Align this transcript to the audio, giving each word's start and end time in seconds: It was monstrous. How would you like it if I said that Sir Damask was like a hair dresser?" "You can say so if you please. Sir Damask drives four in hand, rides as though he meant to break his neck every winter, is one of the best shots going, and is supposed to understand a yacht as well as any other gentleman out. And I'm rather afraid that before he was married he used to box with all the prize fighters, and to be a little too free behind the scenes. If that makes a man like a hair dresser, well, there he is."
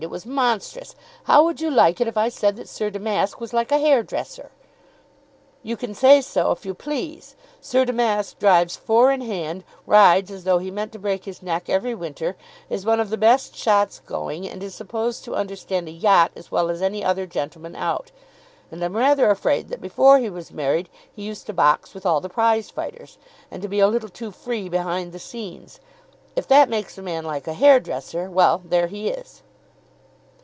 It 0.03 0.09
was 0.09 0.25
monstrous. 0.25 0.95
How 1.25 1.43
would 1.43 1.61
you 1.61 1.69
like 1.69 2.01
it 2.01 2.07
if 2.07 2.17
I 2.17 2.27
said 2.29 2.55
that 2.55 2.67
Sir 2.67 2.89
Damask 2.89 3.39
was 3.39 3.53
like 3.53 3.71
a 3.71 3.77
hair 3.77 4.01
dresser?" 4.01 4.49
"You 5.61 5.77
can 5.77 5.93
say 5.93 6.21
so 6.21 6.49
if 6.49 6.65
you 6.65 6.73
please. 6.73 7.35
Sir 7.61 7.85
Damask 7.85 8.39
drives 8.39 8.75
four 8.75 9.11
in 9.11 9.21
hand, 9.21 9.63
rides 9.85 10.31
as 10.31 10.43
though 10.43 10.57
he 10.57 10.71
meant 10.71 10.91
to 10.93 10.97
break 10.97 11.25
his 11.25 11.43
neck 11.43 11.69
every 11.69 11.93
winter, 11.93 12.35
is 12.67 12.83
one 12.83 12.99
of 12.99 13.11
the 13.11 13.15
best 13.15 13.55
shots 13.55 14.01
going, 14.03 14.49
and 14.49 14.63
is 14.63 14.73
supposed 14.73 15.23
to 15.25 15.35
understand 15.35 15.87
a 15.87 15.91
yacht 15.91 16.31
as 16.35 16.51
well 16.51 16.71
as 16.71 16.81
any 16.81 17.03
other 17.05 17.27
gentleman 17.27 17.75
out. 17.75 18.09
And 18.71 18.83
I'm 18.83 18.97
rather 18.97 19.29
afraid 19.29 19.69
that 19.69 19.81
before 19.81 20.17
he 20.17 20.31
was 20.31 20.51
married 20.51 20.89
he 21.15 21.21
used 21.21 21.45
to 21.45 21.53
box 21.53 21.93
with 21.93 22.07
all 22.07 22.19
the 22.21 22.27
prize 22.27 22.71
fighters, 22.71 23.19
and 23.51 23.61
to 23.61 23.67
be 23.67 23.79
a 23.79 23.87
little 23.87 24.09
too 24.09 24.31
free 24.31 24.67
behind 24.67 25.11
the 25.11 25.19
scenes. 25.19 25.79
If 26.35 26.47
that 26.47 26.69
makes 26.69 26.97
a 26.97 27.03
man 27.03 27.23
like 27.23 27.45
a 27.47 27.53
hair 27.53 27.79
dresser, 27.79 28.31
well, 28.31 28.63
there 28.65 28.87
he 28.87 29.09
is." 29.09 29.43